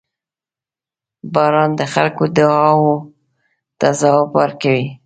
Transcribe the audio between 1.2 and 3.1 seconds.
•باران د خلکو دعاوو